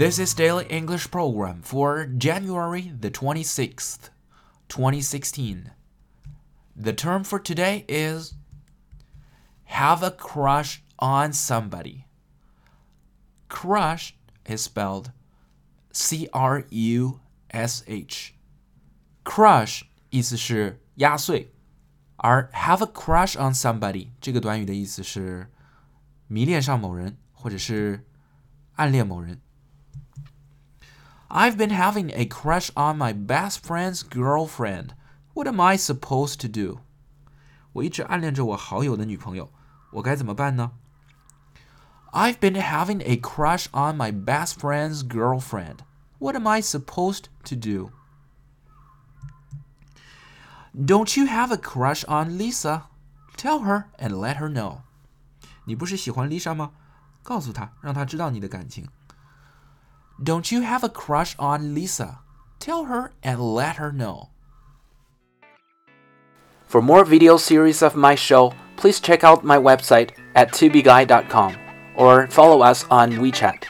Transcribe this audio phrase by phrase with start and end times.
[0.00, 4.10] This is Daily English Program for January the 26th,
[4.68, 5.70] 2016.
[6.76, 8.34] The term for today is
[9.64, 12.06] have a crush on somebody.
[13.48, 15.12] Crush is spelled
[15.92, 17.20] C R U
[17.50, 18.34] S H.
[19.24, 21.52] Crush 意思是压碎，
[22.16, 25.50] 而 have a crush on somebody 这个短语的意思是
[26.26, 28.06] 迷恋上某人，或者是
[28.74, 29.40] 暗恋某人。
[31.30, 34.90] I've been having a crush on my best friend's girlfriend.
[35.34, 36.78] What am I supposed to do?
[37.72, 39.50] 我一直暗恋着我好友的女朋友，
[39.92, 40.72] 我该怎么办呢？
[42.12, 45.80] I've been having a crush on my best friend's girlfriend.
[46.18, 47.90] What am I supposed to do?
[50.74, 52.84] Don't you have a crush on Lisa?
[53.36, 54.78] Tell her and let her know.
[55.64, 56.70] 你不是喜欢 Lisa 吗？
[57.22, 58.88] 告诉她，让她知道你的感情。
[60.23, 62.19] Don't you have a crush on Lisa?
[62.59, 64.29] Tell her and let her know.
[66.67, 71.57] For more video series of my show, please check out my website at tubeguy.com
[71.97, 73.65] or follow us on WeChat.